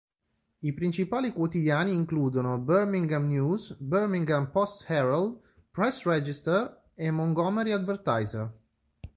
[0.63, 5.37] I principali quotidiani includono Birmingham News, Birmingham Post-Herald,
[5.73, 8.51] Press-Register e Montgomery Advertiser.